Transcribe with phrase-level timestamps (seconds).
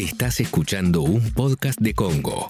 [0.00, 2.46] Estás escuchando un podcast de Congo.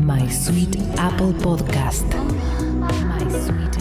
[0.00, 2.04] My Sweet Apple Podcast.
[2.14, 3.76] My Sweet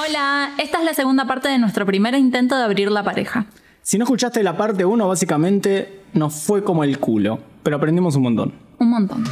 [0.00, 3.46] Hola, esta es la segunda parte de nuestro primer intento de abrir la pareja.
[3.82, 8.22] Si no escuchaste la parte 1, básicamente nos fue como el culo, pero aprendimos un
[8.24, 8.54] montón.
[8.80, 9.24] Un montón.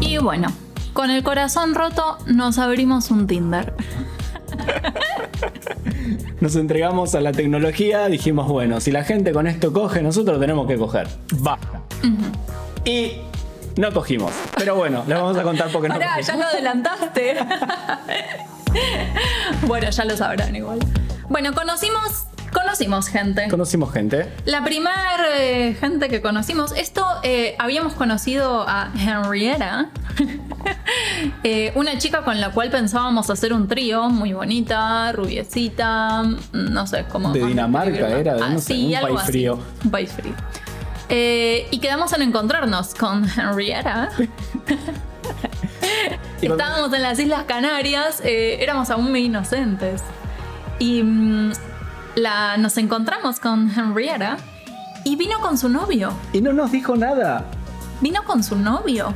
[0.00, 0.48] Y bueno,
[0.94, 3.74] con el corazón roto nos abrimos un Tinder.
[6.40, 10.66] Nos entregamos a la tecnología, dijimos, bueno, si la gente con esto coge, nosotros tenemos
[10.66, 11.08] que coger.
[11.34, 11.82] Basta.
[12.84, 13.12] Y
[13.76, 14.32] no cogimos.
[14.56, 16.26] Pero bueno, les vamos a contar por qué no Pará, cogimos.
[16.26, 17.36] ya lo adelantaste.
[19.66, 20.78] bueno, ya lo sabrán igual.
[21.28, 23.48] Bueno, conocimos, conocimos gente.
[23.48, 24.28] Conocimos gente.
[24.44, 24.92] La primer
[25.36, 29.88] eh, gente que conocimos, esto eh, habíamos conocido a Henrietta,
[31.44, 36.86] eh, una chica con la cual pensábamos hacer un trío, muy bonita, rubiecita, mm, no
[36.86, 37.32] sé cómo.
[37.32, 39.32] De Dinamarca era, de Ah, no sé, sí, un algo país así.
[39.32, 39.58] frío.
[39.84, 40.34] Un país frío.
[41.10, 44.10] Y quedamos en encontrarnos con Henrietta.
[46.42, 50.02] Estábamos en las Islas Canarias, éramos aún muy inocentes.
[50.78, 51.52] Y mm,
[52.18, 54.36] la, nos encontramos con Henrietta
[55.04, 56.12] y vino con su novio.
[56.32, 57.44] Y no nos dijo nada.
[58.00, 59.14] Vino con su novio.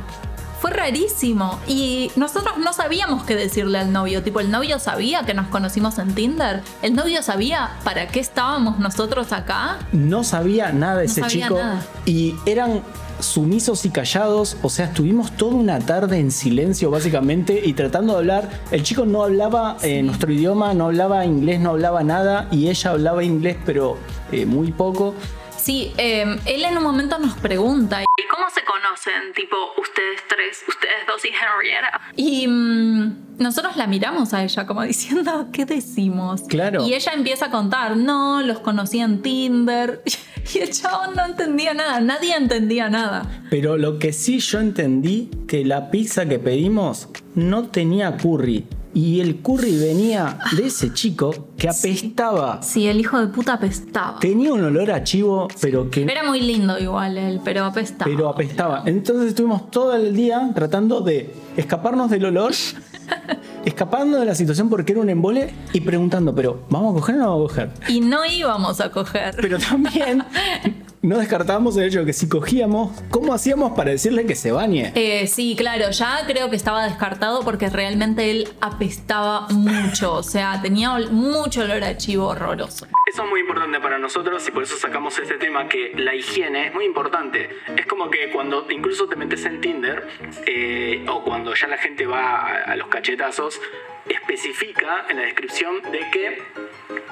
[0.63, 1.59] Fue rarísimo.
[1.67, 4.23] Y nosotros no sabíamos qué decirle al novio.
[4.23, 6.61] Tipo, el novio sabía que nos conocimos en Tinder.
[6.81, 9.79] El novio sabía para qué estábamos nosotros acá.
[9.91, 11.55] No sabía nada de No ese chico.
[11.55, 11.85] nada.
[12.05, 12.81] Y eran
[13.19, 14.55] sumisos y callados.
[14.61, 18.49] O sea, estuvimos toda una tarde en silencio, básicamente, y tratando de hablar.
[18.71, 22.47] El chico no hablaba eh, nuestro idioma, no hablaba inglés, no hablaba nada.
[22.51, 23.97] Y ella hablaba inglés, pero
[24.31, 25.13] eh, muy poco.
[25.57, 28.01] Sí, eh, él en un momento nos pregunta.
[28.01, 29.33] ¿Y cómo se conocen?
[29.33, 32.01] Tipo, ustedes tres, ustedes dos y Henrietta.
[32.15, 36.41] Y mm, nosotros la miramos a ella como diciendo, ¿qué decimos?
[36.49, 36.85] Claro.
[36.85, 40.01] Y ella empieza a contar, no, los conocí en Tinder.
[40.53, 43.45] Y el chabón no entendía nada, nadie entendía nada.
[43.49, 48.67] Pero lo que sí yo entendí, que la pizza que pedimos no tenía curry.
[48.95, 52.61] Y el curry venía de ese chico que apestaba.
[52.61, 54.19] Sí, el hijo de puta apestaba.
[54.19, 58.09] Tenía un olor a chivo, pero que Era muy lindo igual él, pero apestaba.
[58.09, 58.83] pero apestaba.
[58.85, 62.51] Entonces estuvimos todo el día tratando de escaparnos del olor,
[63.65, 67.19] escapando de la situación porque era un embole y preguntando, pero ¿vamos a coger o
[67.19, 67.71] no vamos a coger?
[67.89, 69.35] Y no íbamos a coger.
[69.41, 70.23] Pero también
[71.03, 74.93] no descartábamos el hecho de que si cogíamos, ¿cómo hacíamos para decirle que se bañe?
[74.95, 80.61] Eh, sí, claro, ya creo que estaba descartado porque realmente él apestaba mucho, o sea,
[80.61, 82.87] tenía mucho olor a chivo horroroso.
[83.13, 86.65] Eso es muy importante para nosotros y por eso sacamos este tema que la higiene
[86.65, 87.47] es muy importante.
[87.77, 90.07] Es como que cuando incluso te metes en Tinder
[90.47, 93.61] eh, o cuando ya la gente va a, a los cachetazos,
[94.09, 96.41] especifica en la descripción de que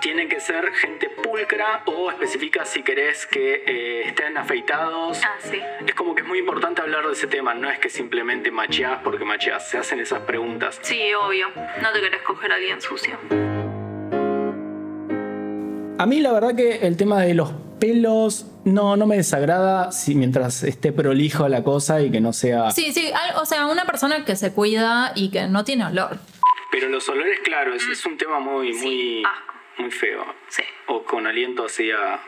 [0.01, 5.21] tiene que ser gente pulcra o especifica si querés que eh, estén afeitados.
[5.23, 5.61] Ah, sí.
[5.85, 9.01] Es como que es muy importante hablar de ese tema, no es que simplemente macheás
[9.03, 10.79] porque macheás, se hacen esas preguntas.
[10.81, 13.19] Sí, obvio, no te querés coger a alguien sucio.
[16.01, 20.15] A mí la verdad que el tema de los pelos no, no me desagrada si
[20.15, 22.71] mientras esté prolijo la cosa y que no sea...
[22.71, 26.17] Sí, sí, o sea, una persona que se cuida y que no tiene olor.
[26.71, 29.53] Pero los olores, claro, es, es un tema muy, Sí, muy, asco.
[29.77, 30.25] muy feo.
[30.49, 30.63] Sí.
[30.87, 32.19] O con aliento así a, ¿A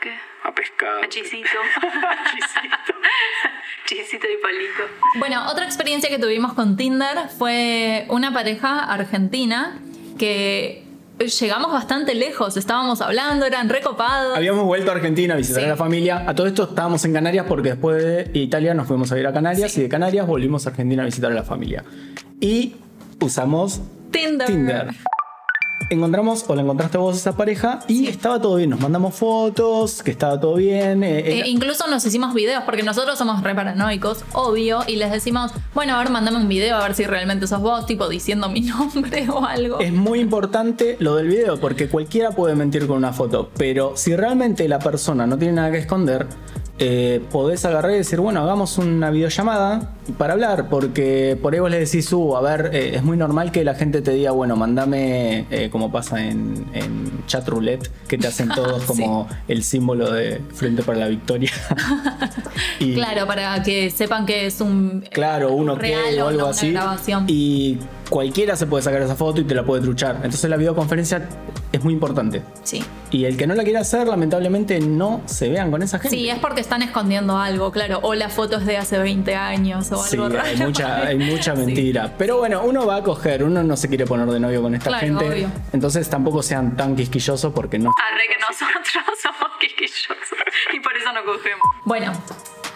[0.00, 0.14] qué?
[0.44, 1.02] a pescado.
[1.02, 1.48] A chisito.
[2.32, 2.94] Chisito.
[3.86, 4.82] Chisito y palito.
[5.18, 9.80] Bueno, otra experiencia que tuvimos con Tinder fue una pareja argentina
[10.16, 10.85] que
[11.18, 12.56] llegamos bastante lejos.
[12.56, 14.36] Estábamos hablando, eran recopados.
[14.36, 15.66] Habíamos vuelto a Argentina a visitar Sí.
[15.66, 16.24] a la familia.
[16.28, 19.32] A todo esto estábamos en Canarias porque después de Italia nos fuimos a ir a
[19.32, 19.80] Canarias Sí.
[19.80, 21.84] y de Canarias volvimos a Argentina a visitar a la familia.
[22.40, 22.76] Y
[23.20, 24.46] usamos Tinder.
[24.46, 24.88] Tinder.
[25.88, 28.70] Encontramos, o la encontraste vos esa pareja, y estaba todo bien.
[28.70, 31.04] Nos mandamos fotos, que estaba todo bien.
[31.04, 35.12] eh, Eh, era- incluso nos hicimos videos porque nosotros somos re paranoicos, obvio, y les
[35.12, 38.48] decimos, bueno, a ver, mandame un video a ver si realmente sos vos, tipo diciendo
[38.48, 39.78] mi nombre o algo.
[39.78, 44.16] Es muy importante lo del video, porque cualquiera puede mentir con una foto, pero si
[44.16, 46.26] realmente la persona no tiene nada que esconder,
[46.78, 51.70] eh, podés agarrar y decir, bueno, hagamos una videollamada para hablar, porque por ahí vos
[51.70, 54.56] le decís, uh, a ver, eh, es muy normal que la gente te diga, bueno,
[54.56, 60.10] mandame, eh, como pasa en, en chat roulette, que te hacen todos como el símbolo
[60.12, 61.50] de Frente para la Victoria.
[62.80, 66.50] Y- Claro, para que sepan que es un Claro, uno real que o algo una
[66.50, 66.70] así.
[66.72, 67.24] grabación.
[67.28, 67.78] Y
[68.10, 70.16] cualquiera se puede sacar esa foto y te la puede truchar.
[70.16, 71.28] Entonces la videoconferencia
[71.72, 72.42] es muy importante.
[72.62, 72.82] Sí.
[73.10, 76.16] Y el que no la quiera hacer, lamentablemente no se vean con esa gente.
[76.16, 78.00] Sí, es porque están escondiendo algo, claro.
[78.02, 80.48] O la foto es de hace 20 años o Sí, algo raro.
[80.48, 81.62] hay mucha, hay mucha Sí.
[81.64, 82.14] mentira.
[82.16, 84.88] Pero bueno, uno va a coger, uno no se quiere poner de novio con esta
[84.90, 85.24] Claro, gente.
[85.28, 85.50] obvio.
[85.72, 87.92] Entonces tampoco sean tan quisquillosos porque no.
[87.96, 90.16] Arre que nosotros somos quisquillosos
[90.72, 91.66] y por eso no cogemos.
[91.84, 92.12] Bueno,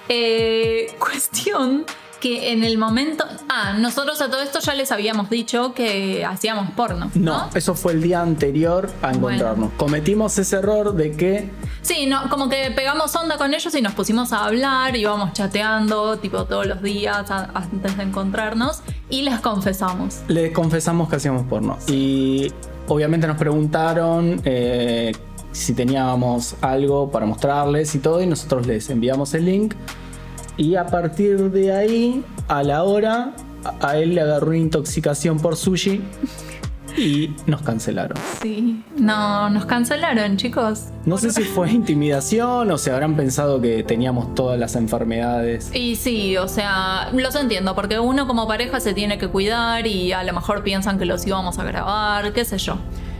[0.08, 1.84] eh, cuestión
[2.20, 3.24] que en el momento...
[3.48, 7.10] Ah, nosotros a todo esto ya les habíamos dicho que hacíamos porno.
[7.14, 9.72] No, No, eso fue el día anterior a encontrarnos.
[9.76, 11.50] Cometimos ese error de que
[11.82, 16.18] Sí, no, como que pegamos onda con ellos y nos pusimos a hablar, íbamos chateando
[16.18, 20.20] tipo todos los días a- antes de encontrarnos y les confesamos.
[20.28, 21.78] le confesamos que hacíamos porno.
[21.88, 22.52] Y
[22.86, 25.12] obviamente nos preguntaron eh,
[25.52, 29.74] si teníamos algo para mostrarles y todo, y nosotros les enviamos el link.
[30.60, 33.32] Y a partir de ahí, a la hora,
[33.80, 36.02] a- él le agarró una intoxicación por sushi
[36.98, 38.18] y nos cancelaron.
[38.42, 40.88] Sí, no, nos cancelaron, chicos.
[41.06, 45.70] No sé si fue intimidación o se habrán pensado que teníamos todas las enfermedades.
[45.74, 50.12] Y sí, o sea, los entiendo, porque uno como pareja se tiene que cuidar y
[50.12, 52.76] a lo mejor piensan que los íbamos a grabar, qué sé yo.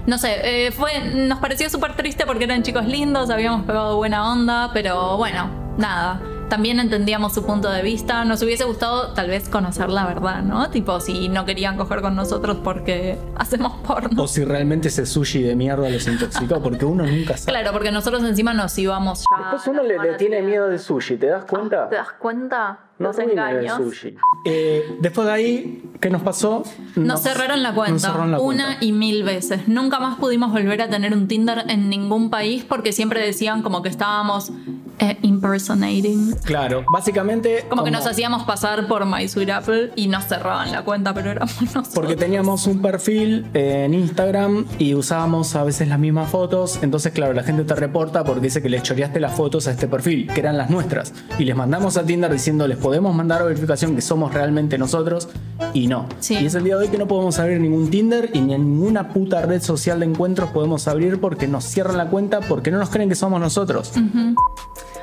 [0.07, 4.31] No sé, eh, fue, nos pareció súper triste porque eran chicos lindos, habíamos pegado buena
[4.31, 5.49] onda, pero bueno,
[5.79, 6.21] nada.
[6.51, 8.25] También entendíamos su punto de vista.
[8.27, 10.69] Nos hubiese gustado tal vez conocer la verdad, ¿no?
[10.69, 14.23] Tipo, si no querían coger con nosotros porque hacemos porno.
[14.23, 17.53] O si realmente ese sushi de mierda los intoxicó, porque uno nunca sabe.
[17.53, 19.51] Claro, porque nosotros encima nos íbamos ya.
[19.53, 21.89] Después uno le, le tiene miedo del sushi, ¿te das cuenta?
[21.89, 22.81] ¿Te das cuenta?
[22.99, 23.77] No Los tiene miedo del engaños.
[23.79, 24.15] sushi.
[24.45, 26.65] Eh, después de ahí, ¿qué nos pasó?
[26.97, 28.85] Nos cerraron la cuenta nos cerraron la una cuenta.
[28.85, 29.69] y mil veces.
[29.69, 33.81] Nunca más pudimos volver a tener un Tinder en ningún país porque siempre decían como
[33.83, 34.53] que estábamos
[35.01, 36.37] eh, impersonating.
[36.45, 37.65] Claro, básicamente.
[37.69, 41.31] Como que nos hacíamos pasar por My Sweet Apple y nos cerraban la cuenta, pero
[41.31, 41.95] éramos nosotros.
[41.95, 46.79] Porque teníamos un perfil en Instagram y usábamos a veces las mismas fotos.
[46.83, 49.89] Entonces, claro, la gente te reporta porque dice que les choreaste las fotos a este
[49.89, 51.15] perfil, que eran las nuestras.
[51.39, 55.29] Y les mandamos a Tinder diciendo, les podemos mandar verificación que somos realmente nosotros.
[55.73, 56.07] Y no.
[56.19, 56.37] Sí.
[56.37, 59.09] Y es el día de hoy que no podemos abrir ningún Tinder y ni ninguna
[59.09, 62.91] puta red social de encuentros podemos abrir porque nos cierran la cuenta porque no nos
[62.91, 63.93] creen que somos nosotros.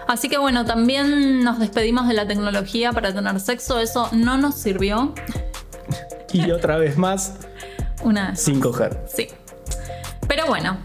[0.07, 3.79] Así que bueno, también nos despedimos de la tecnología para tener sexo.
[3.79, 5.13] Eso no nos sirvió.
[6.31, 7.35] Y otra vez más,
[8.03, 9.03] Una sin coger.
[9.13, 9.27] Sí.
[10.27, 10.77] Pero bueno,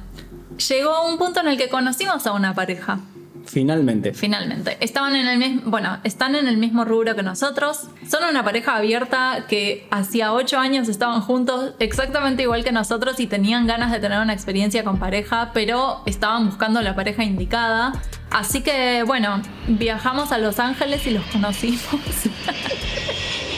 [0.68, 3.00] llegó un punto en el que conocimos a una pareja.
[3.46, 4.14] Finalmente.
[4.14, 4.76] Finalmente.
[4.80, 7.88] Estaban en el mismo, bueno, están en el mismo rubro que nosotros.
[8.08, 13.26] Son una pareja abierta que hacía ocho años estaban juntos exactamente igual que nosotros y
[13.26, 17.92] tenían ganas de tener una experiencia con pareja, pero estaban buscando la pareja indicada.
[18.32, 21.80] Así que, bueno, viajamos a Los Ángeles y los conocimos.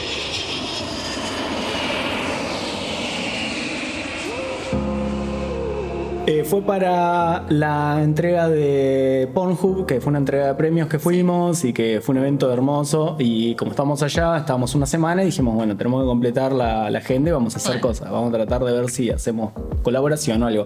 [6.27, 11.63] Eh, fue para la entrega de Pornhub, que fue una entrega de premios que fuimos
[11.63, 13.15] y que fue un evento hermoso.
[13.19, 16.97] Y como estábamos allá, estábamos una semana y dijimos, bueno, tenemos que completar la, la
[16.97, 18.09] agenda y vamos a hacer cosas.
[18.09, 20.65] Vamos a tratar de ver si hacemos colaboración o algo.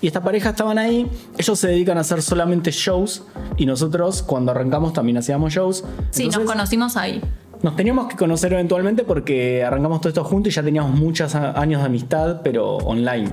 [0.00, 3.24] Y esta pareja estaban ahí, ellos se dedican a hacer solamente shows
[3.56, 5.84] y nosotros cuando arrancamos también hacíamos shows.
[6.10, 7.20] Sí, nos Entonces, conocimos ahí.
[7.62, 11.80] nos teníamos que conocer eventualmente porque arrancamos todo esto juntos y ya teníamos muchos años
[11.82, 13.28] de amistad, pero online.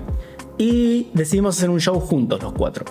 [0.57, 2.85] Y decidimos hacer un show juntos los cuatro.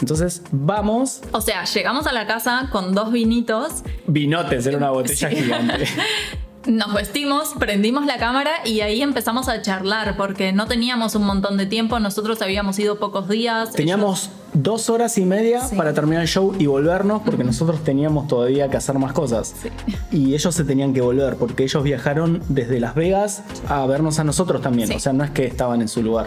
[0.00, 5.30] Entonces vamos, O sea, llegamos a la casa con dos vinitos vinotes, era una botella
[5.30, 5.36] Sí.
[5.36, 5.86] gigante.
[6.66, 11.56] Nos vestimos, prendimos la cámara y ahí empezamos a charlar porque no teníamos un montón
[11.56, 13.72] de tiempo, nosotros habíamos ido pocos días.
[13.72, 15.76] Teníamos dos horas y media Sí.
[15.76, 19.54] para terminar el show y volvernos porque nosotros teníamos todavía que hacer más cosas.
[20.10, 24.24] Y ellos se tenían que volver porque ellos viajaron desde Las Vegas a vernos a
[24.24, 24.88] nosotros también.
[24.88, 24.94] Sí.
[24.94, 26.26] O sea, no es que estaban en su lugar.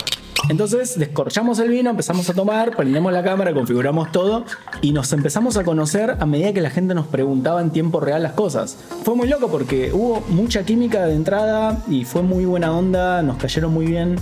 [0.49, 4.45] Entonces descorchamos el vino, empezamos a tomar, prendemos la cámara, configuramos todo
[4.81, 8.21] y nos empezamos a conocer a medida que la gente nos preguntaba en tiempo real
[8.21, 8.77] las cosas.
[9.03, 13.37] Fue muy loco porque hubo mucha química de entrada y fue muy buena onda, nos
[13.37, 14.17] cayeron muy bien.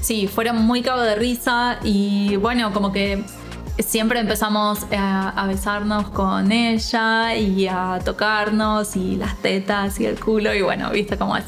[0.00, 3.22] Sí, fueron muy cago de risa y bueno, como que
[3.78, 10.18] siempre empezamos a, a besarnos con ella y a tocarnos y las tetas y el
[10.18, 11.44] culo y bueno, viste cómo es.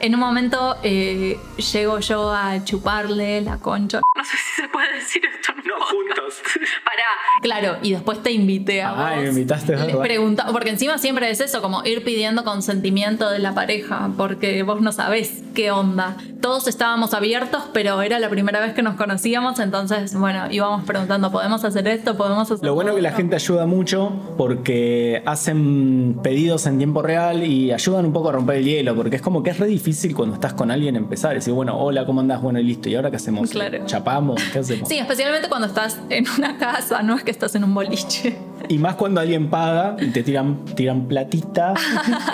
[0.00, 1.38] En un momento eh,
[1.72, 4.00] llego yo a chuparle la concha.
[4.16, 5.52] No sé si se puede decir esto.
[5.52, 6.44] en un podcast.
[6.84, 7.02] Pará.
[7.42, 9.22] Claro, y después te invité a Ay, vos.
[9.24, 10.00] me invitaste, verdad.
[10.00, 14.80] pregunta- porque encima siempre es eso, como ir pidiendo consentimiento de la pareja, porque vos
[14.80, 16.16] no sabés qué onda.
[16.40, 21.32] Todos estábamos abiertos, pero era la primera vez que nos conocíamos, entonces, bueno, íbamos preguntando,
[21.32, 22.16] ¿podemos hacer esto?
[22.16, 23.16] ¿Podemos hacer Lo bueno es que la otro?".
[23.16, 28.56] gente ayuda mucho porque hacen pedidos en tiempo real y ayudan un poco a romper
[28.56, 31.34] el hielo, porque es como que es re difícil difícil cuando estás con alguien empezar.
[31.34, 32.42] Decir, bueno, hola, ¿cómo andás?
[32.42, 32.88] Bueno, y listo.
[32.88, 33.50] ¿Y ahora qué hacemos?
[33.50, 33.78] Claro.
[33.86, 34.42] ¿Chapamos?
[34.52, 34.88] ¿Qué hacemos?
[34.88, 38.36] Sí, especialmente cuando estás en una casa, no es que estás en un boliche.
[38.68, 41.74] Y más cuando alguien paga y te tiran, tiran platita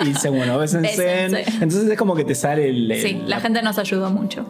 [0.01, 0.97] y dicen, bueno, bésense.
[0.97, 1.43] Bésense.
[1.61, 2.91] Entonces es como que te sale el.
[2.91, 4.45] el- Sí, la gente nos ayudó mucho.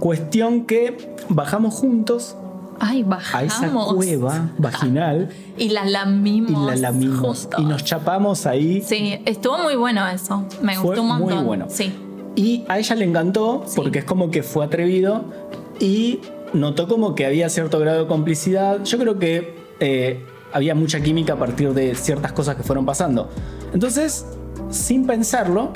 [0.00, 2.36] Cuestión que bajamos juntos
[2.80, 3.54] Ay, a bajamos.
[3.54, 6.50] esa cueva vaginal Y la lamimos.
[6.62, 7.48] y la lamimos.
[7.58, 8.82] Y nos chapamos ahí.
[8.82, 10.44] Sí, estuvo muy bueno eso.
[10.62, 11.46] Me Fue gustó un muy montón.
[11.46, 11.66] bueno.
[11.68, 11.94] Sí.
[12.36, 13.72] Y a ella le encantó Sí.
[13.76, 15.24] porque es como que fue atrevido
[15.80, 16.20] y
[16.52, 18.84] notó como que había cierto grado de complicidad.
[18.84, 23.28] Yo creo que eh, había mucha química a partir de ciertas cosas que fueron pasando.
[23.72, 24.26] Entonces,
[24.70, 25.72] sin pensarlo,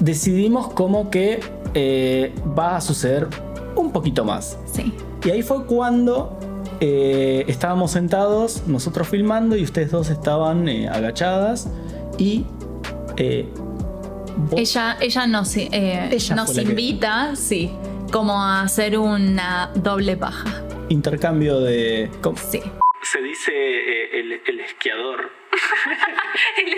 [0.00, 1.40] decidimos como que
[1.74, 3.28] eh, va a suceder
[3.74, 4.58] un poquito más.
[4.70, 4.92] Sí.
[5.24, 6.38] Y ahí fue cuando
[6.80, 11.68] eh, estábamos sentados, nosotros filmando, y ustedes dos estaban eh, agachadas.
[12.18, 12.44] Y.
[13.16, 13.48] eh,
[14.56, 17.70] Ella, ella nos, eh, Ella nos que- invita, sí,
[18.12, 20.62] como a hacer una doble paja.
[20.88, 22.10] intercambio de.
[22.20, 22.36] ¿cómo?
[22.36, 22.60] Sí.
[23.02, 24.38] Se dice eh, el, esquiador.
[24.46, 25.30] El esquiador,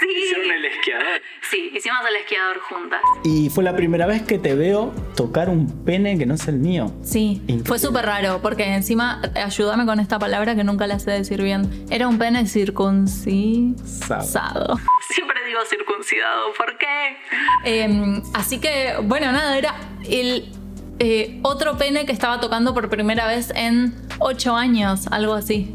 [0.00, 0.50] sí.
[0.50, 1.06] el esquiador.
[1.50, 3.00] Sí, hicimos el esquiador juntas.
[3.24, 6.58] Y fue la primera vez que te veo tocar un pene que no es el
[6.58, 6.92] mío.
[7.02, 7.64] Sí, Increíble.
[7.66, 11.86] fue súper raro, porque encima, ayúdame con esta palabra que nunca la sé decir bien.
[11.90, 14.78] Era un pene circuncisado.
[15.08, 17.16] Siempre digo circuncidado, ¿por qué?
[17.64, 19.74] Eh, así que, bueno, nada, era
[20.08, 20.52] el
[20.98, 25.74] eh, otro pene que estaba tocando por primera vez en ocho años, algo así.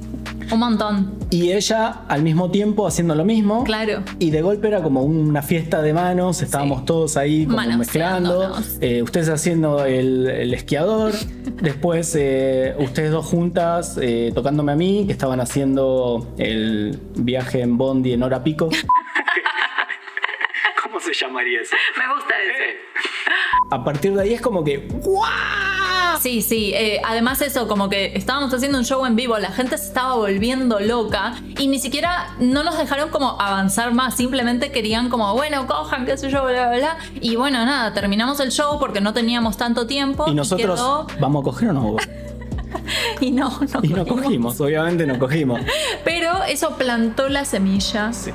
[0.51, 3.63] Un montón, Y ella al mismo tiempo haciendo lo mismo.
[3.63, 4.03] claro.
[4.19, 6.85] Y de golpe era como una fiesta de manos, estábamos Sí.
[6.85, 8.55] todos ahí como mezclando.
[8.79, 11.13] Eh, ustedes haciendo el, el esquiador,
[11.61, 17.77] después eh, ustedes dos juntas eh, tocándome a mí, que estaban haciendo el viaje en
[17.77, 18.69] Bondi en hora pico.
[20.83, 21.75] ¿Cómo se llamaría eso?
[21.97, 22.77] Me gusta ese.
[23.71, 25.74] A partir de ahí es como que ¡guau!
[26.21, 26.71] Sí, sí.
[26.73, 30.15] eh, además eso, como que estábamos haciendo un show en vivo, la gente se estaba
[30.15, 35.67] volviendo loca y ni siquiera no nos dejaron como avanzar más, simplemente querían como, bueno,
[35.67, 36.97] cojan, qué sé yo, bla, bla, bla.
[37.21, 40.25] Y bueno, nada, terminamos el show porque no teníamos tanto tiempo.
[40.27, 41.95] Y nosotros, quedó- ¿vamos a coger o no?
[43.21, 44.59] y no, no Y no cogimos.
[44.61, 45.61] obviamente no cogimos.
[46.03, 48.31] Pero eso plantó la semilla Sí.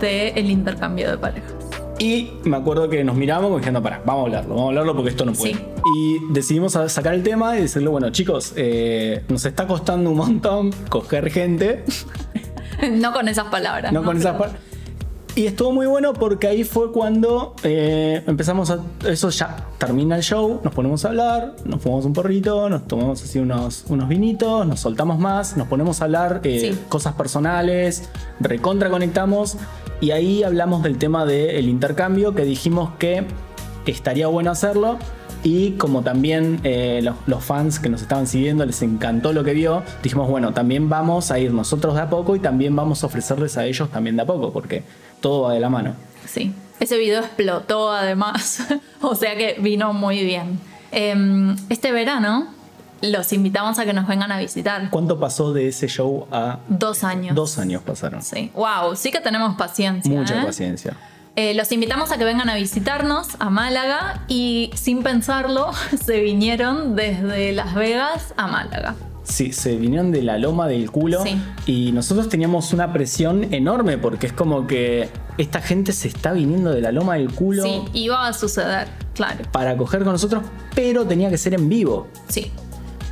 [0.00, 1.52] del intercambio de parejas.
[1.98, 5.10] Y me acuerdo que nos miramos diciendo, para, vamos a hablarlo, vamos a hablarlo porque
[5.10, 5.54] esto no puede.
[5.54, 5.60] Sí.
[5.96, 10.72] Y decidimos sacar el tema y decirle, bueno, chicos, eh, nos está costando un montón
[10.90, 11.84] coger gente,
[12.92, 13.92] no con esas palabras.
[13.92, 14.50] no con esas par-
[15.34, 18.80] Y estuvo muy bueno porque ahí fue cuando eh, empezamos a.
[19.06, 23.22] Eso ya termina el show, nos ponemos a hablar, nos fumamos un porrito, nos tomamos
[23.22, 26.78] así unos, unos vinitos, nos soltamos más, nos ponemos a hablar eh, Sí.
[26.88, 28.08] cosas personales,
[28.40, 29.56] recontra conectamos
[30.00, 33.26] y ahí hablamos del tema del intercambio que dijimos que
[33.86, 34.98] estaría bueno hacerlo.
[35.42, 39.52] Y como también eh, los, los fans que nos estaban siguiendo les encantó lo que
[39.52, 43.06] vio, dijimos, bueno, también vamos a ir nosotros de a poco y también vamos a
[43.06, 44.82] ofrecerles a ellos también de a poco, porque
[45.20, 45.94] todo va de la mano.
[46.26, 48.66] Sí, ese video explotó además,
[49.02, 50.58] o sea que vino muy bien.
[50.90, 52.48] Em, este verano
[53.02, 54.90] los invitamos a que nos vengan a visitar.
[54.90, 57.34] ¿Cuánto pasó de ese show a Dos años.
[57.34, 58.22] dos años pasaron?
[58.22, 60.10] Sí, wow, sí que tenemos paciencia.
[60.12, 60.46] Mucha ¿eh?
[60.46, 60.96] paciencia.
[61.38, 65.70] Eh, los invitamos a que vengan a visitarnos a Málaga y sin pensarlo
[66.04, 68.94] se vinieron desde Las Vegas a Málaga.
[69.22, 71.36] Sí, se vinieron de la loma del culo Sí.
[71.66, 76.70] y nosotros teníamos una presión enorme porque es como que esta gente se está viniendo
[76.70, 79.44] de la loma del culo Sí, iba a suceder, claro.
[79.50, 80.44] para coger con nosotros,
[80.76, 82.06] pero tenía que ser en vivo.
[82.28, 82.52] Sí.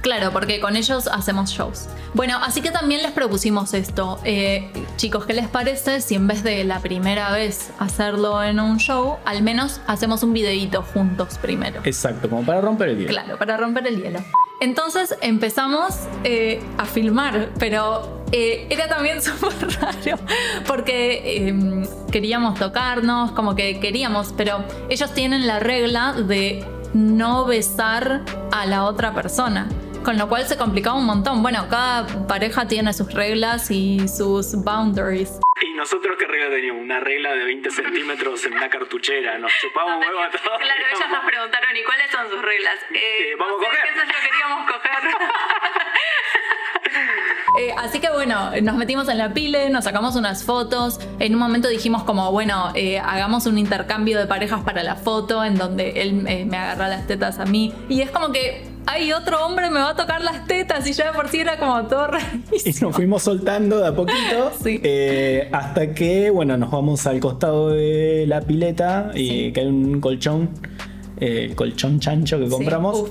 [0.04, 1.88] Claro, porque con ellos hacemos shows.
[2.12, 4.20] Bueno, así que también les propusimos esto.
[4.22, 8.76] Eh, chicos, ¿qué les parece si en vez de la primera vez hacerlo en un
[8.76, 11.80] show, al menos hacemos un videíto juntos primero?
[11.84, 13.08] Exacto, como para romper el hielo.
[13.08, 14.20] Claro, para romper el hielo.
[14.60, 20.18] Entonces empezamos eh, a filmar, pero eh, era también súper raro
[20.66, 28.22] porque eh, queríamos tocarnos, como que queríamos, pero ellos tienen la regla de no besar
[28.52, 29.66] a la otra persona.
[30.04, 31.42] Con lo cual se complicaba un montón.
[31.42, 35.40] Bueno, cada pareja tiene sus reglas y sus boundaries.
[35.62, 36.82] ¿Y nosotros qué regla teníamos?
[36.82, 39.38] Una regla de 20 centímetros en una cartuchera.
[39.38, 40.58] Nos chupamos huevo a todos.
[40.58, 42.78] Claro, ellas nos preguntaron, ¿y cuáles son sus reglas?
[42.92, 43.80] Eh, vamos a coger.
[43.80, 45.00] sé yo, queríamos coger.
[47.56, 50.98] Eh, así que bueno, nos metimos en la pile, nos sacamos unas fotos.
[51.20, 55.44] En un momento dijimos como, bueno, eh, hagamos un intercambio de parejas para la foto
[55.44, 57.72] en donde él eh, me agarra las tetas a mí.
[57.88, 61.06] Y es como que, hay otro hombre me va a tocar las tetas y ya
[61.08, 62.88] de por sí era como todo Y rarísimo.
[62.88, 64.80] nos fuimos soltando de a poquito Sí.
[64.82, 69.52] eh, hasta que, bueno, nos vamos al costado de la pileta y Sí.
[69.52, 70.50] que hay un colchón
[71.20, 73.04] eh, el colchón chancho que compramos.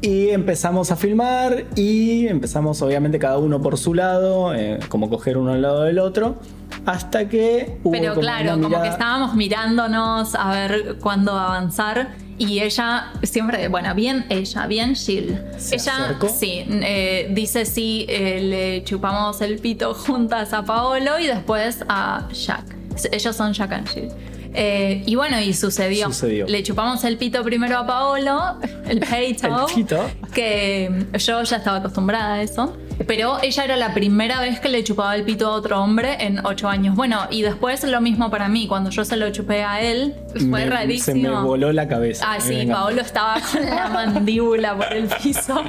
[0.00, 5.38] Y empezamos a filmar y empezamos obviamente cada uno por su lado, eh, como coger
[5.38, 6.36] uno al lado del otro,
[6.84, 12.08] hasta que hubo Pero como claro, como que estábamos mirándonos a ver cuándo avanzar.
[12.38, 15.38] Y ella siempre, bueno, bien ella, bien Jill.
[15.56, 16.28] Se ella, acercó.
[16.28, 22.28] sí, eh, dice sí, eh, le chupamos el pito juntas a Paolo y después a
[22.32, 22.64] Jack.
[23.12, 24.08] Ellos son Jack and Jill.
[24.56, 26.06] Eh, y bueno, y sucedió.
[26.06, 26.46] Sucedió.
[26.46, 30.10] Le chupamos el pito primero a Paolo, el peito, El pito.
[30.32, 32.76] que yo ya estaba acostumbrada a eso.
[33.06, 36.44] Pero ella era la primera vez que le chupaba el pito a otro hombre en
[36.46, 36.94] ocho años.
[36.96, 38.66] Bueno, y después lo mismo para mí.
[38.68, 41.22] Cuando yo se lo chupé a él, fue Me- rarísimo.
[41.22, 42.24] Se me voló la cabeza.
[42.28, 42.66] Ah, sí.
[42.66, 45.62] Paolo estaba con la mandíbula por el piso.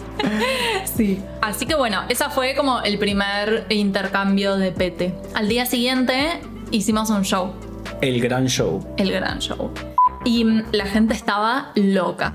[0.96, 1.20] sí.
[1.42, 5.14] Así que bueno, esa fue como el primer intercambio de pete.
[5.34, 7.52] Al día siguiente hicimos un show,
[8.00, 8.84] El gran show.
[8.96, 9.70] el gran show.
[10.24, 12.34] Y mm, la gente estaba loca,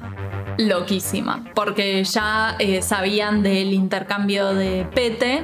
[0.58, 5.44] loquísima, porque ya eh, sabían del intercambio de pete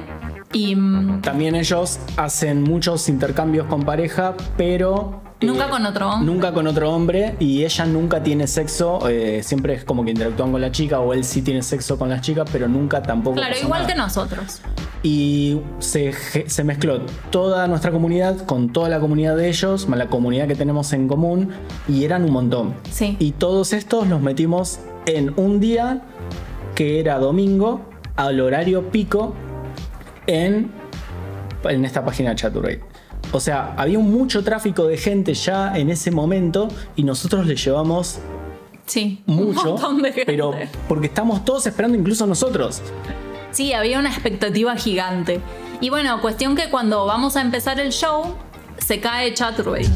[0.52, 5.20] y mm, También ellos hacen muchos intercambios con pareja, pero...
[5.40, 6.32] eh, Nunca con otro hombre.
[6.32, 10.50] Nunca con otro hombre y ella nunca tiene sexo, eh, siempre es como que interactúan
[10.50, 13.36] con la chica o él sí tiene sexo con las chicas, pero nunca tampoco...
[13.36, 13.92] claro, igual nada.
[13.92, 14.62] que nosotros.
[15.02, 16.12] Y se,
[16.48, 20.56] se mezcló toda nuestra comunidad con toda la comunidad de ellos, más la comunidad que
[20.56, 21.50] tenemos en común,
[21.86, 22.74] y eran un montón.
[22.90, 23.16] Sí.
[23.20, 26.02] Y todos estos los metimos en un día
[26.74, 27.80] que era domingo,
[28.16, 29.34] al horario pico,
[30.26, 30.70] en,
[31.64, 32.80] en esta página de Chaturate.
[33.32, 38.18] O sea, había mucho tráfico de gente ya en ese momento y nosotros le llevamos
[38.86, 40.24] Sí, mucho, un de gente.
[40.26, 40.54] pero
[40.88, 42.80] porque estamos todos esperando, incluso nosotros.
[43.50, 45.40] Sí, había una expectativa gigante.
[45.80, 48.34] Y bueno, cuestión que cuando vamos a empezar el show,
[48.78, 49.88] se cae Chaturate.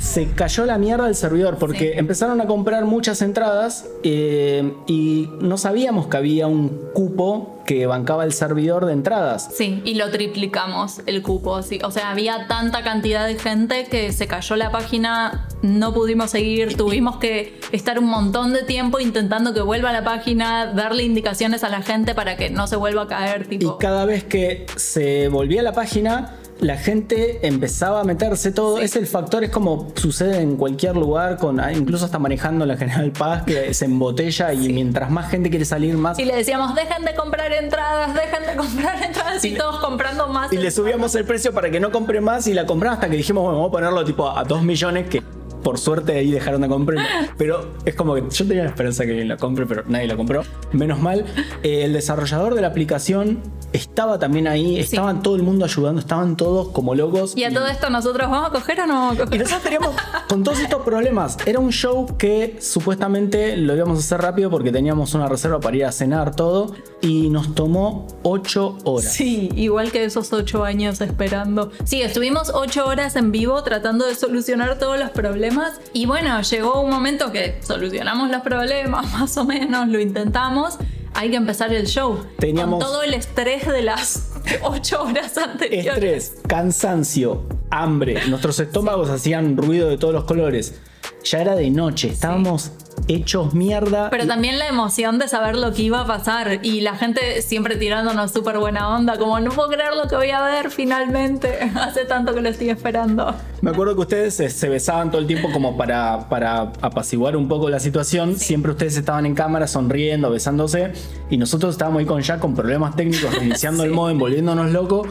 [0.00, 1.98] Se cayó la mierda el servidor porque Sí.
[1.98, 8.24] empezaron a comprar muchas entradas eh, y no sabíamos que había un cupo que bancaba
[8.24, 9.48] el servidor de entradas.
[9.54, 11.62] Sí, y lo triplicamos el cupo.
[11.62, 11.78] sí.
[11.84, 16.76] O sea, había tanta cantidad de gente que se cayó la página, no pudimos seguir,
[16.76, 21.62] tuvimos que estar un montón de tiempo intentando que vuelva a la página, darle indicaciones
[21.62, 23.46] a la gente para que no se vuelva a caer.
[23.50, 28.52] Y Tipo, cada vez que se volvía a la página, la gente empezaba a meterse
[28.52, 28.76] todo.
[28.78, 28.84] Sí.
[28.84, 32.76] Es el factor, es como sucede en cualquier lugar, con ah, incluso hasta manejando la
[32.76, 36.18] General Paz, que se embotella y mientras más gente quiere salir, más.
[36.18, 40.28] y le decíamos, dejen de comprar entradas, dejen de comprar entradas, y, Y- todos comprando
[40.28, 40.52] más.
[40.52, 43.16] Y le subíamos el precio para que no compre más y la compraron hasta que
[43.16, 45.22] dijimos, bueno, vamos a ponerlo tipo a 2 millones que
[45.62, 47.04] por suerte ahí dejaron de comprar.
[47.38, 50.16] Pero es como que yo tenía la esperanza que alguien la compre, pero nadie la
[50.16, 50.42] compró.
[50.72, 51.24] Menos mal.
[51.62, 53.40] Eh, el desarrollador de la aplicación
[53.72, 57.36] estaba también ahí, estaban todo el mundo ayudando, estaban todos como locos.
[57.36, 59.40] Y a todo esto nosotros, ¿vamos a coger o no vamos a Y coger?
[59.40, 59.94] nosotros teníamos,
[60.28, 64.72] con todos estos problemas, era un show que supuestamente lo íbamos a hacer rápido porque
[64.72, 69.12] teníamos una reserva para ir a cenar todo y nos tomó 8 horas.
[69.12, 71.70] Sí, igual que esos ocho años esperando.
[71.84, 75.49] Sí, estuvimos ocho horas en vivo tratando de solucionar todos los problemas.
[75.92, 80.78] Y bueno, llegó un momento que solucionamos los problemas, más o menos, lo intentamos.
[81.14, 82.24] Hay que empezar el show.
[82.38, 84.32] Teníamos- Con todo el estrés de las
[84.62, 86.24] ocho horas anteriores.
[86.28, 88.26] Estrés, cansancio, hambre.
[88.28, 90.80] Nuestros estómagos hacían ruido de todos los colores.
[91.24, 92.72] Ya era de noche, estábamos
[93.08, 94.08] hechos mierda.
[94.10, 97.42] Pero y- también la emoción de saber lo que iba a pasar y la gente
[97.42, 101.58] siempre tirándonos súper buena onda, como no puedo creer lo que voy a ver finalmente.
[101.74, 103.34] Hace tanto que lo estoy esperando.
[103.62, 107.68] Me acuerdo que ustedes se besaban todo el tiempo como para, para apaciguar un poco
[107.70, 108.36] la situación.
[108.38, 110.92] Siempre ustedes estaban en cámara sonriendo, besándose.
[111.28, 115.08] Y nosotros estábamos ahí con ya con problemas técnicos, reiniciando el modem, volviéndonos locos.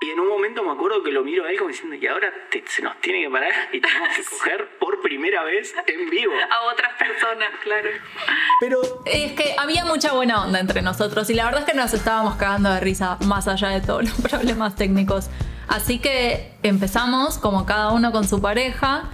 [0.00, 2.28] Y en un momento me acuerdo que lo miro a él como diciendo que ahora
[2.50, 6.32] te- se nos tiene que parar y tenemos que coger por primera vez en vivo.
[6.32, 7.88] A otras personas, claro.
[8.60, 11.92] Pero Es que había mucha buena onda entre nosotros y la verdad es que nos
[11.94, 15.28] estábamos cagando de risa más allá de todos los problemas técnicos.
[15.68, 19.10] Así que empezamos como cada uno con su pareja.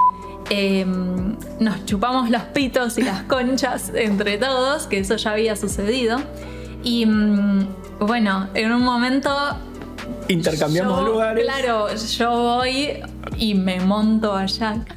[0.51, 0.85] eh,
[1.61, 6.21] nos chupamos los pitos y las conchas entre todos, que eso ya había sucedido.
[6.83, 7.69] Y mm,
[8.01, 9.31] bueno, en un momento
[10.29, 11.45] intercambiamos yo, lugares.
[11.45, 13.01] Claro, yo voy
[13.39, 14.95] y me monto a Jack.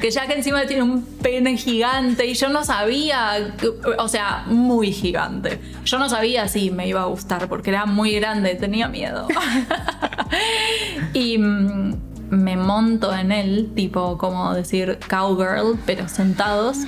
[0.00, 3.54] Que Jack encima tiene un pene gigante y yo no sabía,
[3.98, 5.60] o sea, muy gigante.
[5.84, 9.28] Yo no sabía si me iba a gustar porque era muy grande, tenía miedo.
[11.12, 11.94] y mm,
[12.30, 16.78] me monto en él, tipo como decir cowgirl, pero sentados.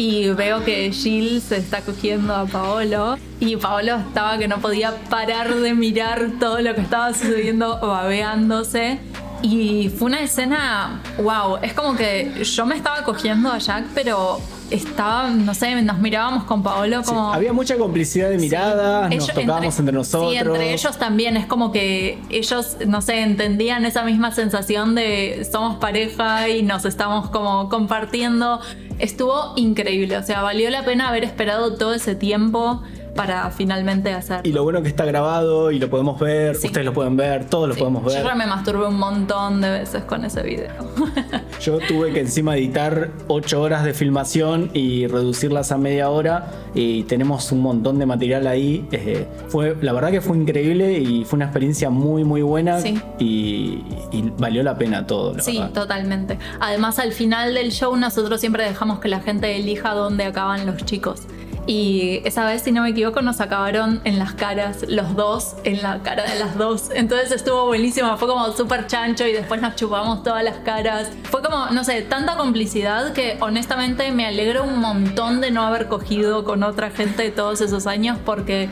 [0.00, 3.18] Y veo que Jill se está cogiendo a Paolo.
[3.38, 8.98] Y Paolo estaba que no podía parar de mirar todo lo que estaba sucediendo, babeándose.
[9.42, 14.40] Y fue una escena, wow, es como que yo me estaba cogiendo a Jack, pero
[14.70, 17.34] estaba, no sé, nos mirábamos con Paolo Sí, como...
[17.34, 20.30] Había mucha complicidad de miradas, nos Ellos- tocábamos entre, nosotros.
[20.32, 21.36] Sí, entre ellos también.
[21.36, 26.86] Es como que ellos, no sé, entendían esa misma sensación de somos pareja y nos
[26.86, 28.60] estamos como compartiendo.
[29.00, 30.16] Estuvo increíble.
[30.16, 32.82] O sea, valió la pena haber esperado todo ese tiempo
[33.16, 34.40] para finalmente hacer.
[34.46, 36.68] Y lo bueno que está grabado y lo podemos ver, Sí.
[36.68, 38.22] ustedes lo pueden ver, todos lo Sí, podemos ver.
[38.24, 40.72] Yo me masturbé un montón de veces con ese video.
[41.60, 47.02] Yo tuve que encima editar 8 horas de filmación y reducirlas a media hora y
[47.02, 48.86] tenemos un montón de material ahí.
[48.92, 52.98] Eh, fue, la verdad que fue increíble y fue una experiencia muy muy buena Sí.
[53.18, 55.34] y, y valió la pena todo.
[55.34, 55.72] La Sí, verdad.
[55.72, 56.38] totalmente.
[56.60, 60.78] Además, al final del show nosotros siempre dejamos que la gente elija dónde acaban los
[60.86, 61.22] chicos.
[61.66, 65.82] Y esa vez, si no me equivoco, nos acabaron en las caras, los dos, en
[65.82, 66.90] la cara de las dos.
[66.94, 71.10] Entonces estuvo buenísimo, fue como súper chancho y después nos chupamos todas las caras.
[71.24, 75.88] Fue como, no sé, tanta complicidad que honestamente me alegro un montón de no haber
[75.88, 78.68] cogido con otra gente todos esos años porque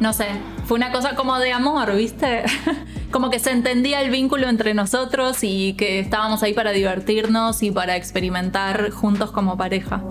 [0.00, 0.26] no sé,
[0.66, 2.44] fue una cosa como de amor, ¿viste?
[3.10, 7.70] como que se entendía el vínculo entre nosotros y que estábamos ahí para divertirnos y
[7.70, 10.02] para experimentar juntos como pareja.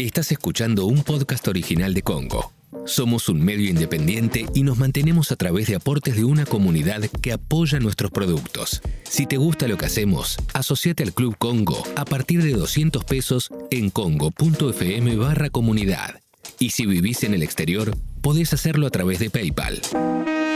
[0.00, 2.54] Estás escuchando un podcast original de Congo.
[2.86, 7.32] Somos un medio independiente y nos mantenemos a través de aportes de una comunidad que
[7.32, 8.80] apoya nuestros productos.
[9.02, 13.50] Si te gusta lo que hacemos, asociate al Club Congo a partir de 200 pesos
[13.70, 16.18] en congo.fm barra comunidad.
[16.58, 19.82] Y si vivís en el exterior, podés hacerlo a través de PayPal.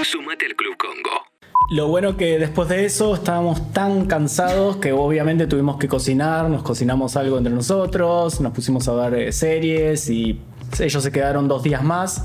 [0.05, 1.34] Sumate al Club Congo.
[1.71, 6.63] Lo bueno que después de eso estábamos tan cansados que obviamente tuvimos que cocinar, nos
[6.63, 10.41] cocinamos algo entre nosotros, nos pusimos a ver eh, series y
[10.79, 12.25] ellos se quedaron dos días más.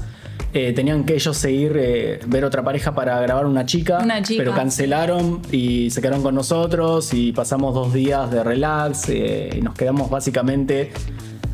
[0.51, 4.41] Eh, tenían que ellos seguir, eh, ver otra pareja para grabar una chica, Una chica.
[4.43, 9.61] pero cancelaron y se quedaron con nosotros y pasamos dos días de relax eh, y
[9.61, 10.91] nos quedamos básicamente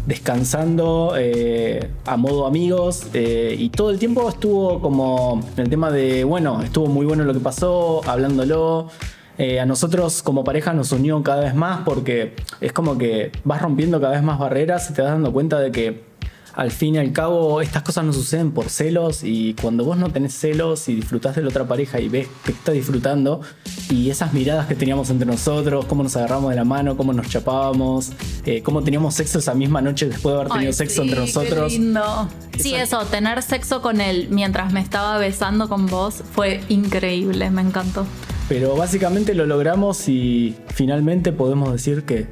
[0.05, 5.91] descansando eh, a modo amigos eh, y todo el tiempo estuvo como en el tema
[5.91, 8.89] de, bueno, estuvo muy bueno lo que pasó, hablándolo.
[9.37, 13.61] Eh, a nosotros como pareja nos unió cada vez más porque es como que vas
[13.61, 16.03] rompiendo cada vez más barreras y te das dando cuenta de que
[16.55, 20.09] al fin y al cabo estas cosas no suceden por celos y cuando vos no
[20.09, 23.41] tenés celos y disfrutás de la otra pareja y ves que está disfrutando
[23.89, 27.27] y esas miradas que teníamos entre nosotros, cómo nos agarramos de la mano, cómo nos
[27.27, 28.11] chapábamos,
[28.45, 31.19] eh, cómo teníamos sexo esa misma noche después de haber tenido Ay, sexo sí, entre
[31.21, 31.71] nosotros.
[31.73, 32.29] qué lindo.
[32.57, 37.49] Sí, Eso- eso, tener sexo con él mientras me estaba besando con vos fue increíble,
[37.49, 38.05] me encantó.
[38.47, 42.27] Pero básicamente lo logramos y finalmente podemos decir que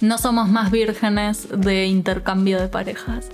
[0.00, 3.28] No somos más vírgenes de intercambio de parejas.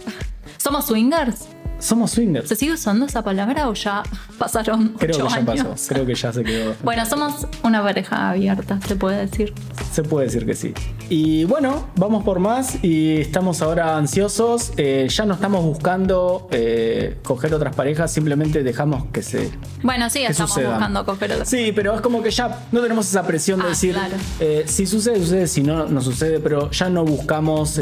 [0.58, 1.48] ¿Somos swingers?
[1.80, 2.48] Somos swingers.
[2.48, 4.02] ¿Se sigue usando esa palabra o ya
[4.38, 5.66] pasaron Creo ocho que ya años?
[5.66, 6.74] pasó, creo que ya se quedó.
[6.82, 9.52] Bueno, somos una pareja abierta, se puede decir.
[9.92, 10.72] Se puede decir que sí.
[11.08, 14.72] Y bueno, vamos por más y estamos ahora ansiosos.
[14.76, 19.50] Eh, ya no estamos buscando eh, coger otras parejas, simplemente dejamos que se...
[19.82, 20.72] Bueno, sí, estamos sucedan.
[20.74, 21.44] buscando coger otro.
[21.44, 24.14] Sí, pero es como que ya no tenemos esa presión de Ah, decir, claro.
[24.40, 27.80] eh, si sucede, sucede, si no, no sucede, pero ya no buscamos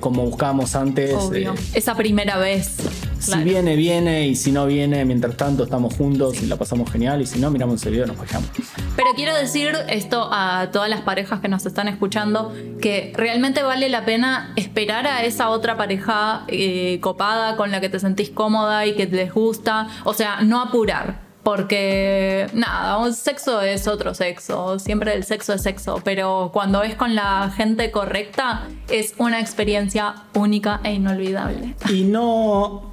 [0.00, 1.14] como buscábamos antes.
[1.14, 1.54] Obvio.
[1.74, 2.76] Esa primera vez.
[3.22, 7.22] Si viene, viene, y si no viene, mientras tanto estamos juntos y la pasamos genial,
[7.22, 8.50] y si no, miramos ese video nos fallamos.
[8.96, 13.88] Pero quiero decir esto a todas las parejas que nos están escuchando, que realmente vale
[13.88, 18.86] la pena esperar a esa otra pareja eh, copada con la que te sentís cómoda
[18.86, 19.88] y que les gusta.
[20.04, 21.32] O sea, no apurar.
[21.42, 26.94] Porque nada, un sexo es otro sexo, siempre el sexo es sexo, pero cuando es
[26.94, 31.74] con la gente correcta es una experiencia única e inolvidable.
[31.90, 32.91] Y no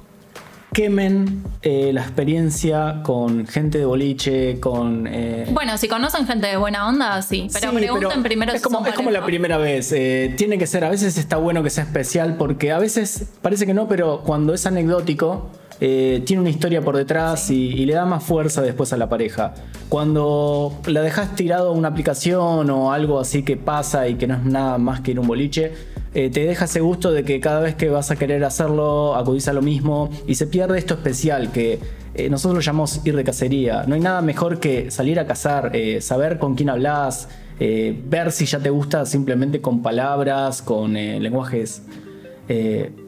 [0.72, 5.06] quemen eh, la experiencia con gente de boliche, con...
[5.06, 8.58] eh, Bueno, si conocen gente de buena onda, sí, pero Sí, pregunten pero primero es
[8.60, 9.90] si como, son es como la primera vez.
[9.92, 13.66] eh, tiene que ser, a veces está bueno que sea especial porque a veces parece
[13.66, 18.04] que no, pero cuando es anecdótico, tiene una historia por detrás y, y le da
[18.04, 19.54] más fuerza después a la pareja.
[19.88, 24.34] Cuando la dejas tirado a una aplicación o algo así que pasa y que no
[24.34, 25.72] es nada más que ir a un boliche,
[26.14, 29.46] eh, te deja ese gusto de que cada vez que vas a querer hacerlo, acudís
[29.48, 31.78] a lo mismo y se pierde esto especial que
[32.14, 33.84] eh, nosotros lo llamamos ir de cacería.
[33.86, 38.46] No hay nada mejor que salir a cazar, eh, saber con quién hablas, ver si
[38.46, 41.82] ya te gusta simplemente con palabras, con lenguajes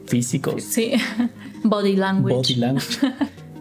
[0.06, 0.92] físicos, Sí,
[1.64, 2.36] body language.
[2.36, 2.98] body language.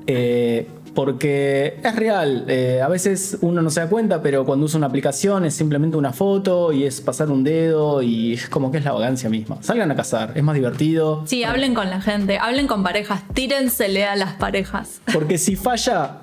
[0.93, 4.87] Porque es real, eh, a veces uno no se da cuenta, pero cuando usa una
[4.87, 8.85] aplicación es simplemente una foto y es pasar un dedo y es como que es
[8.85, 9.57] la vagancia misma.
[9.61, 11.23] Salgan a cazar, es más divertido.
[11.25, 15.01] Sí, hablen con la gente, hablen con parejas, tírensele a las parejas.
[15.13, 16.19] Porque si falla,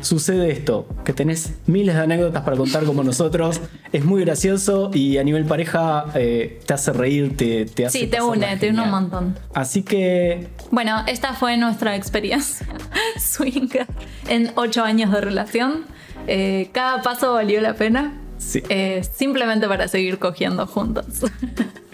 [0.00, 3.60] sucede esto, que tenés miles de anécdotas para contar como nosotros,
[3.92, 8.00] es muy gracioso y a nivel pareja eh, te hace reír, te, te hace...
[8.00, 9.38] Sí, te une, te une un montón.
[9.54, 12.66] Así que Bueno, esta fue nuestra experiencia
[13.18, 13.86] swinger
[14.28, 15.84] en ocho años de relación.
[16.26, 18.14] Eh, cada paso valió la pena.
[18.38, 18.62] Sí.
[18.68, 21.06] Eh, simplemente para seguir cogiendo juntos.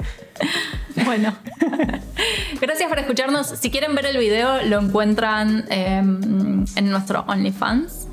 [1.05, 1.35] bueno,
[2.61, 3.49] gracias escucharnos.
[3.49, 8.07] Si quieren ver el video, lo encuentran eh, en nuestro OnlyFans.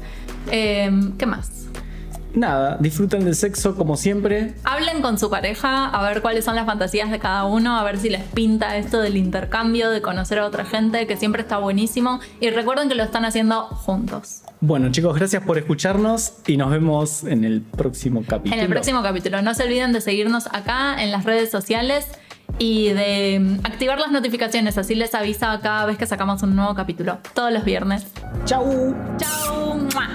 [0.52, 1.52] Eh, ¿Qué más?
[2.34, 4.54] nada, disfruten del sexo como siempre.
[4.64, 7.98] Hablen con su pareja a ver cuáles son las fantasías de cada uno, a ver
[7.98, 12.20] si les pinta esto del intercambio, de conocer a otra gente, que siempre está buenísimo.
[12.40, 14.42] Y recuerden que lo están haciendo juntos.
[14.62, 18.56] Bueno chicos, gracias por escucharnos y nos vemos en el próximo capítulo.
[18.56, 19.42] En el próximo capítulo.
[19.42, 22.08] No se olviden de seguirnos acá en las redes sociales
[22.60, 26.74] y de mm, activar las notificaciones, así les avisa cada vez que sacamos un nuevo
[26.76, 28.06] capítulo, todos los viernes.
[28.46, 28.96] Chau.
[29.18, 29.76] ¡Chao!
[29.76, 30.08] ¡Mua!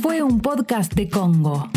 [0.00, 1.68] Fue un podcast de Congo.